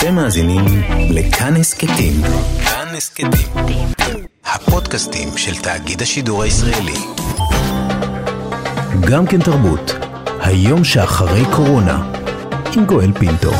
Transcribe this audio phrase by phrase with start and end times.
[0.00, 0.64] אתם מאזינים
[1.10, 2.12] לכאן הסכתים.
[2.64, 3.88] כאן הסכתים.
[4.44, 6.98] הפודקאסטים של תאגיד השידור הישראלי.
[9.10, 9.92] גם כן תרבות.
[10.40, 12.12] היום שאחרי קורונה.
[12.76, 13.50] עם גואל פינטו.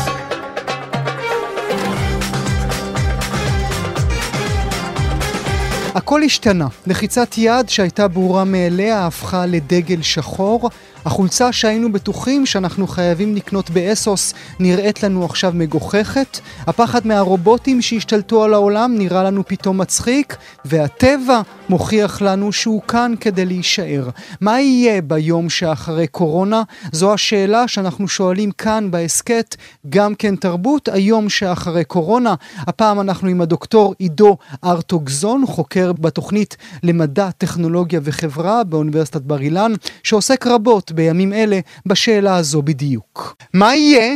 [5.95, 6.67] הכל השתנה.
[6.87, 10.69] לחיצת יד שהייתה ברורה מאליה הפכה לדגל שחור.
[11.05, 16.39] החולצה שהיינו בטוחים שאנחנו חייבים לקנות באסוס נראית לנו עכשיו מגוחכת.
[16.67, 20.37] הפחד מהרובוטים שהשתלטו על העולם נראה לנו פתאום מצחיק.
[20.65, 24.09] והטבע מוכיח לנו שהוא כאן כדי להישאר.
[24.41, 26.63] מה יהיה ביום שאחרי קורונה?
[26.91, 29.55] זו השאלה שאנחנו שואלים כאן בהסכת
[29.89, 32.35] גם כן תרבות, היום שאחרי קורונה.
[32.57, 39.73] הפעם אנחנו עם הדוקטור עידו ארטוגזון, חוקר בתוכנית למדע, טכנולוגיה וחברה באוניברסיטת בר אילן,
[40.03, 43.35] שעוסק רבות בימים אלה בשאלה הזו בדיוק.
[43.53, 44.15] מה יהיה?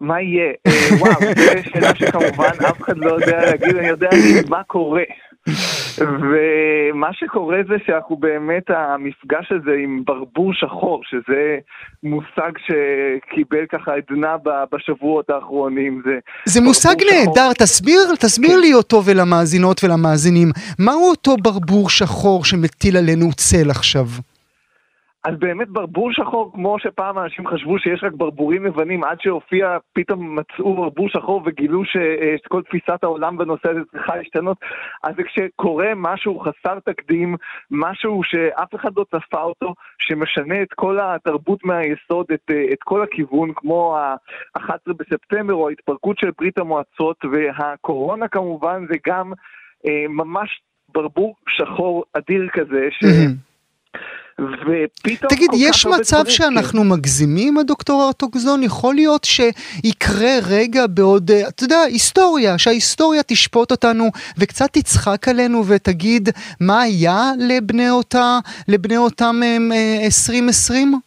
[0.00, 0.52] מה יהיה?
[0.66, 4.08] אה, וואו, זו שאלה שכמובן אף אחד לא יודע להגיד, אני יודע
[4.48, 5.02] מה קורה.
[5.98, 11.58] ומה שקורה זה שאנחנו באמת, המפגש הזה עם ברבור שחור, שזה
[12.02, 14.36] מושג שקיבל ככה עדנה
[14.72, 16.02] בשבועות האחרונים.
[16.04, 18.60] זה, זה מושג נהדר, תסביר, תסביר כן.
[18.60, 20.48] לי אותו ולמאזינות ולמאזינים.
[20.78, 24.06] מהו אותו ברבור שחור שמטיל עלינו צל עכשיו?
[25.24, 30.38] אז באמת ברבור שחור, כמו שפעם אנשים חשבו שיש רק ברבורים לבנים, עד שהופיע, פתאום
[30.38, 34.58] מצאו ברבור שחור וגילו שכל תפיסת העולם בנושא הזה צריכה להשתנות,
[35.02, 37.36] אז כשקורה משהו חסר תקדים,
[37.70, 43.52] משהו שאף אחד לא צפה אותו, שמשנה את כל התרבות מהיסוד, את, את כל הכיוון,
[43.56, 49.32] כמו ה-11 בספטמבר או ההתפרקות של ברית המועצות, והקורונה כמובן זה גם
[49.86, 50.60] אה, ממש
[50.94, 53.04] ברבור שחור אדיר כזה, ש...
[54.40, 55.30] ופתאום...
[55.30, 56.88] תגיד, יש מצב שאנחנו כן.
[56.88, 58.62] מגזימים, הדוקטור ארטוגזון?
[58.62, 65.66] יכול להיות שיקרה רגע בעוד, אה, אתה יודע, היסטוריה, שההיסטוריה תשפוט אותנו וקצת תצחק עלינו
[65.66, 66.28] ותגיד
[66.60, 68.38] מה היה לבני אותה,
[68.68, 69.40] לבני אותם
[70.04, 71.00] 2020?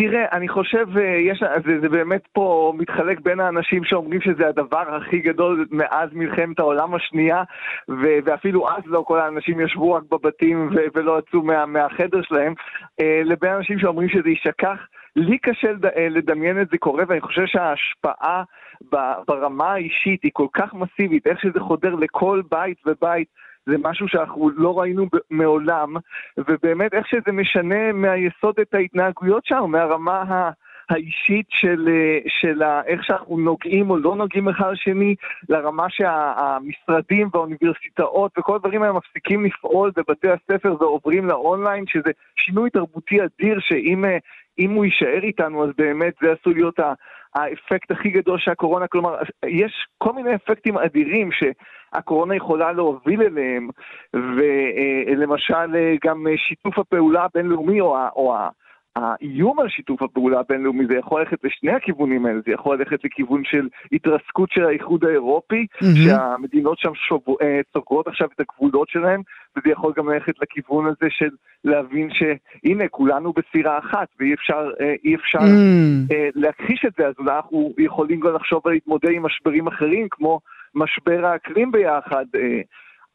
[0.00, 4.48] אה, תראה, אני חושב, אה, יש, זה, זה באמת פה מתחלק בין האנשים שאומרים שזה
[4.48, 7.42] הדבר הכי גדול מאז מלחמת העולם השנייה,
[7.88, 12.54] ו, ואפילו אז לא כל האנשים ישבו רק בבתים ו, ולא יצאו מה, מהחדר שלהם,
[13.00, 14.78] אה, לבין אנשים שאומרים שזה יישכח.
[15.16, 18.42] לי קשה אה, לדמיין את זה קורה, ואני חושב שההשפעה
[19.28, 23.28] ברמה האישית היא כל כך מסיבית, איך שזה חודר לכל בית ובית.
[23.66, 25.94] זה משהו שאנחנו לא ראינו מעולם,
[26.38, 30.50] ובאמת איך שזה משנה מהיסוד את ההתנהגויות שלנו, מהרמה ה...
[30.90, 31.88] האישית של,
[32.28, 35.14] של איך שאנחנו נוגעים או לא נוגעים אחד לשני,
[35.48, 43.18] לרמה שהמשרדים והאוניברסיטאות וכל הדברים האלה מפסיקים לפעול בבתי הספר ועוברים לאונליין, שזה שינוי תרבותי
[43.24, 46.78] אדיר, שאם הוא יישאר איתנו אז באמת זה עשוי להיות
[47.34, 53.68] האפקט הכי גדול שהקורונה, כלומר, יש כל מיני אפקטים אדירים שהקורונה יכולה להוביל אליהם,
[54.14, 58.34] ולמשל גם שיתוף הפעולה הבינלאומי או, או
[58.96, 63.42] האיום על שיתוף הפעולה הבינלאומי זה יכול ללכת לשני הכיוונים האלה, זה יכול ללכת לכיוון
[63.44, 65.86] של התרסקות של האיחוד האירופי, mm-hmm.
[66.06, 66.92] שהמדינות שם
[67.72, 69.22] סוגרות עכשיו את הגבולות שלהם,
[69.56, 71.28] וזה יכול גם ללכת לכיוון הזה של
[71.64, 76.14] להבין שהנה כולנו בסירה אחת ואי אפשר, אה, אי אפשר mm.
[76.34, 80.40] להכחיש את זה, אז אנחנו יכולים גם לחשוב על להתמודד עם משברים אחרים כמו
[80.74, 82.24] משבר האקלים ביחד.
[82.34, 82.60] אה,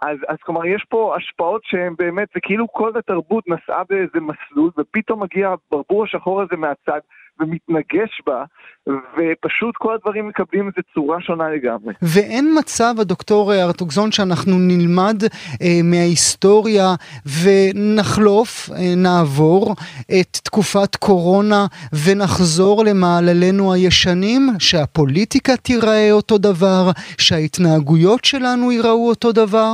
[0.02, 4.72] אז, אז כלומר, יש פה השפעות שהן באמת, זה כאילו כל התרבות נסעה באיזה מסלול,
[4.78, 7.00] ופתאום מגיע הברבור השחור הזה מהצד,
[7.40, 8.44] ומתנגש בה,
[8.88, 11.94] ופשוט כל הדברים מקבלים איזו צורה שונה לגמרי.
[12.02, 15.24] ואין מצב, הדוקטור ארטוגזון, שאנחנו נלמד
[15.62, 16.96] אה, מההיסטוריה
[17.44, 19.76] ונחלוף, אה, נעבור
[20.20, 21.66] את תקופת קורונה
[22.06, 29.74] ונחזור למעללינו הישנים, שהפוליטיקה תיראה אותו דבר, שההתנהגויות שלנו ייראו אותו דבר?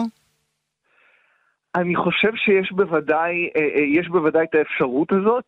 [1.75, 5.43] אני חושב שיש בוודאי, אה, אה, יש בוודאי את האפשרות הזאת.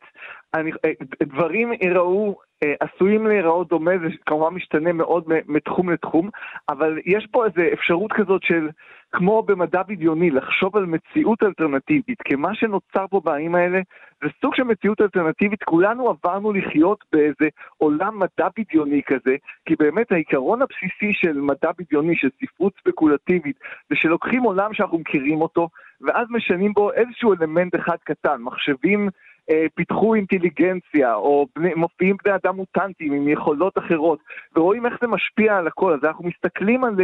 [0.54, 0.92] אני, אה,
[1.24, 2.36] דברים יראו,
[2.80, 6.30] עשויים להיראות דומה, זה כמובן משתנה מאוד מתחום לתחום,
[6.70, 8.70] אבל יש פה איזו אפשרות כזאת של,
[9.12, 13.80] כמו במדע בדיוני, לחשוב על מציאות אלטרנטיבית, כי מה שנוצר פה בימים האלה
[14.24, 17.48] זה סוג של מציאות אלטרנטיבית, כולנו עברנו לחיות באיזה
[17.78, 19.36] עולם מדע בדיוני כזה,
[19.66, 23.60] כי באמת העיקרון הבסיסי של מדע בדיוני, של ספרות ספקולטיבית,
[23.90, 25.70] זה שלוקחים עולם שאנחנו מכירים אותו,
[26.02, 29.10] ואז משנים בו איזשהו אלמנט אחד קטן, מחשבים
[29.50, 34.20] אה, פיתחו אינטליגנציה, או בני, מופיעים בני אדם מוטנטים עם יכולות אחרות,
[34.56, 36.96] ורואים איך זה משפיע על הכל, אז אנחנו מסתכלים על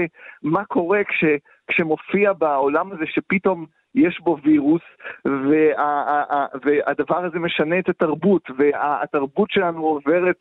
[0.44, 1.24] מה קורה כש,
[1.68, 4.82] כשמופיע בעולם הזה שפתאום יש בו וירוס,
[5.26, 6.26] וה,
[6.66, 10.38] והדבר הזה משנה את התרבות, והתרבות שלנו עוברת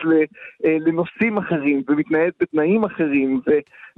[0.64, 3.40] אה, לנושאים אחרים, ומתנהלת בתנאים אחרים,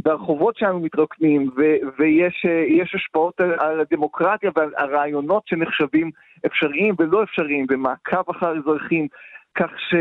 [0.05, 1.51] והרחובות שלנו מתרוקנים,
[1.99, 6.11] ויש אה, השפעות על, הדמוקרטיה ועל הרעיונות שנחשבים
[6.47, 9.07] אפשריים ולא אפשריים, ומעקב אחר אזרחים,
[9.55, 9.95] כך ש...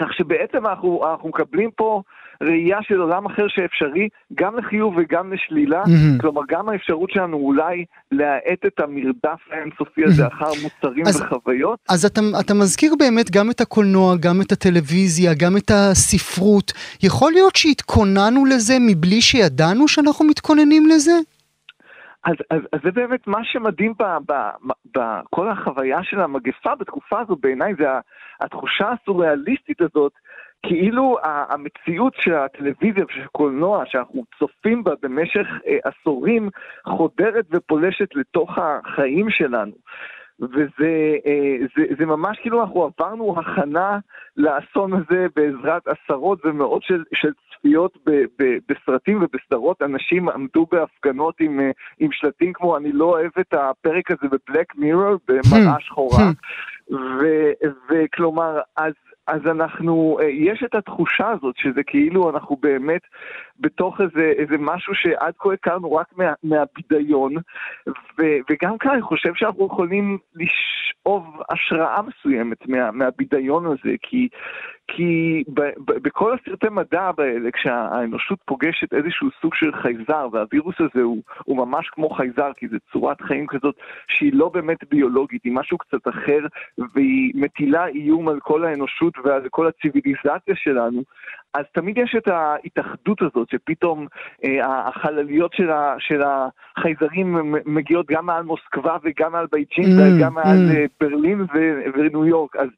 [0.00, 2.02] כך שבעצם אנחנו, אנחנו מקבלים פה
[2.42, 6.20] ראייה של עולם אחר שאפשרי גם לחיוב וגם לשלילה, mm-hmm.
[6.20, 10.34] כלומר גם האפשרות שלנו אולי להאט את המרדף האינסופי הזה mm-hmm.
[10.34, 11.78] אחר מוצרים אז, וחוויות.
[11.88, 16.72] אז אתה, אתה מזכיר באמת גם את הקולנוע, גם את הטלוויזיה, גם את הספרות.
[17.02, 21.12] יכול להיות שהתכוננו לזה מבלי שידענו שאנחנו מתכוננים לזה?
[22.24, 23.92] אז, אז, אז זה באמת מה שמדהים
[24.96, 27.84] בכל החוויה של המגפה בתקופה הזו בעיניי, זה
[28.40, 30.12] התחושה הסוריאליסטית הזאת,
[30.66, 36.48] כאילו המציאות של הטלוויזיה ושל הקולנוע שאנחנו צופים בה במשך אה, עשורים
[36.86, 39.72] חודרת ופולשת לתוך החיים שלנו.
[40.40, 43.98] וזה אה, זה, זה ממש כאילו אנחנו עברנו הכנה
[44.36, 49.82] לאסון הזה בעזרת עשרות ומאות של, של צפיות ב, ב, בסרטים ובסדרות.
[49.82, 54.76] אנשים עמדו בהפגנות עם, אה, עם שלטים כמו אני לא אוהב את הפרק הזה בבלק
[54.76, 56.30] מירור במראה שחורה.
[57.90, 58.92] וכלומר, אז
[59.28, 63.00] אז אנחנו, אה, יש את התחושה הזאת שזה כאילו אנחנו באמת
[63.60, 67.34] בתוך איזה, איזה משהו שעד כה הכרנו רק מה, מהבידיון,
[68.18, 74.28] ו, וגם כאן אני חושב שאנחנו יכולים לשאוב השראה מסוימת מה, מהבידיון הזה, כי,
[74.88, 81.02] כי ב, ב, בכל הסרטי מדע האלה, כשהאנושות פוגשת איזשהו סוג של חייזר, והווירוס הזה
[81.02, 83.74] הוא, הוא ממש כמו חייזר, כי זה צורת חיים כזאת
[84.08, 86.40] שהיא לא באמת ביולוגית, היא משהו קצת אחר,
[86.94, 91.02] והיא מטילה איום על כל האנושות ועל כל הציוויליזציה שלנו,
[91.54, 94.06] אז תמיד יש את ההתאחדות הזאת, שפתאום
[94.44, 100.34] אה, החלליות של, ה, של החייזרים מגיעות גם מעל מוסקבה וגם מעל בייג'ינג mm, וגם
[100.34, 100.76] מעל mm.
[100.76, 101.46] אה, ברלין
[101.94, 102.56] וניו יורק.
[102.56, 102.68] אז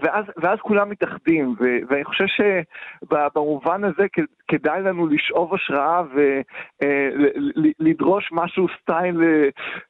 [0.00, 4.06] ואז, ואז כולם מתאחדים, ו, ואני חושב שבמובן הזה
[4.48, 6.02] כדאי לנו לשאוב השראה
[6.80, 9.20] ולדרוש אה, משהו סטייל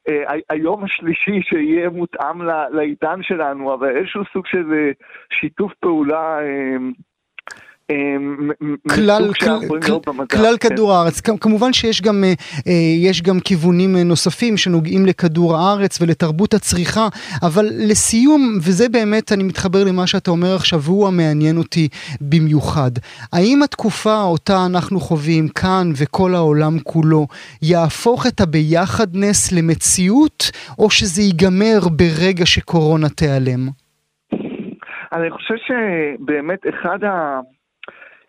[0.09, 2.41] אה, היום השלישי שיהיה מותאם
[2.71, 4.91] לעידן שלנו, אבל איזשהו סוג של אה,
[5.39, 6.39] שיתוף פעולה
[8.95, 9.33] כלל,
[10.31, 10.69] כלל כן.
[10.69, 12.33] כדור הארץ, כמובן שיש גם, אה,
[12.67, 17.07] אה, יש גם כיוונים אה, נוספים שנוגעים לכדור הארץ ולתרבות הצריכה,
[17.43, 21.87] אבל לסיום, וזה באמת, אני מתחבר למה שאתה אומר עכשיו, והוא המעניין אותי
[22.21, 22.91] במיוחד.
[23.33, 27.27] האם התקופה אותה אנחנו חווים כאן וכל העולם כולו,
[27.61, 33.69] יהפוך את הביחדנס למציאות, או שזה ייגמר ברגע שקורונה תיעלם?
[35.13, 37.39] אני חושב שבאמת אחד ה...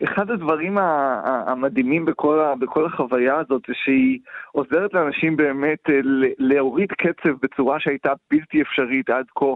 [0.05, 0.79] אחד הדברים
[1.46, 4.19] המדהימים בכל, בכל החוויה הזאת זה שהיא
[4.52, 6.00] עוזרת לאנשים באמת אה,
[6.38, 9.46] להוריד קצב בצורה שהייתה בלתי אפשרית עד כה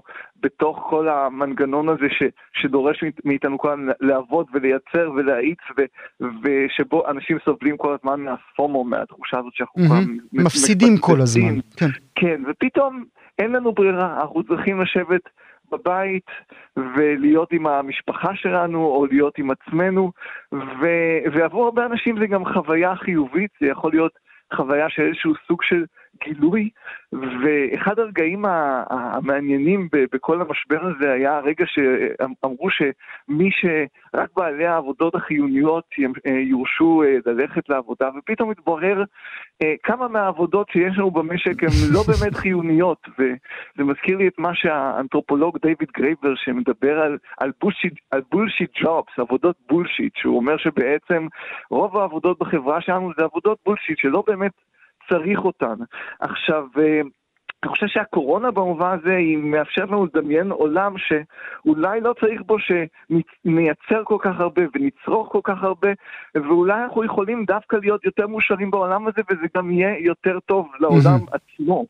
[0.40, 5.82] בתוך כל המנגנון הזה ש, שדורש מאיתנו כאן לעבוד ולייצר ולהאיץ ו,
[6.42, 9.88] ושבו אנשים סובלים כל הזמן מהפומו, מהתחושה הזאת שאנחנו mm-hmm.
[9.88, 11.60] כבר מפסידים כל הזמן.
[11.76, 11.86] כן.
[12.14, 13.04] כן, ופתאום
[13.38, 15.22] אין לנו ברירה, אנחנו צריכים לשבת
[15.72, 16.26] בבית
[16.76, 20.12] ולהיות עם המשפחה שלנו או להיות עם עצמנו,
[20.52, 20.86] ו...
[21.32, 24.12] ועבור הרבה אנשים זה גם חוויה חיובית, זה יכול להיות
[24.54, 25.84] חוויה של איזשהו סוג של
[26.24, 26.70] גילוי,
[27.12, 28.44] ואחד הרגעים
[28.90, 35.84] המעניינים בכל המשבר הזה היה הרגע שאמרו שמי שרק בעלי העבודות החיוניות
[36.26, 39.04] אה, יורשו אה, ללכת לעבודה, ופתאום התברר
[39.62, 44.54] אה, כמה מהעבודות שיש לנו במשק הן לא באמת חיוניות, וזה מזכיר לי את מה
[44.54, 51.26] שהאנתרופולוג דיוויד גרייבר שמדבר על, על, bullshit, על bullshit jobs, עבודות bullshit, שהוא אומר שבעצם
[51.70, 54.37] רוב העבודות בחברה שלנו זה עבודות בולשיט שלא באמת
[55.08, 55.74] צריך אותן.
[56.20, 57.00] עכשיו, אה,
[57.62, 64.04] אני חושב שהקורונה במובן הזה היא מאפשרת לנו לדמיין עולם שאולי לא צריך בו שנייצר
[64.04, 65.88] כל כך הרבה ונצרוך כל כך הרבה,
[66.34, 71.20] ואולי אנחנו יכולים דווקא להיות יותר מאושרים בעולם הזה וזה גם יהיה יותר טוב לעולם
[71.32, 71.86] עצמו.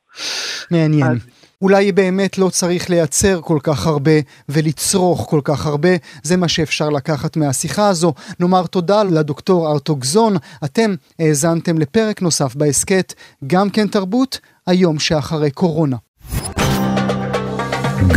[0.70, 1.10] מעניין.
[1.10, 1.16] אז...
[1.62, 4.12] אולי באמת לא צריך לייצר כל כך הרבה
[4.48, 5.88] ולצרוך כל כך הרבה,
[6.22, 8.12] זה מה שאפשר לקחת מהשיחה הזו.
[8.40, 13.14] נאמר תודה לדוקטור ארטוגזון, אתם האזנתם לפרק נוסף בהסכת
[13.46, 15.96] גם כן תרבות, היום שאחרי קורונה.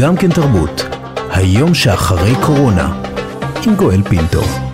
[0.01, 0.81] גם כן תרבות,
[1.29, 3.03] היום שאחרי קורונה,
[3.65, 4.70] עם גואל פינטו.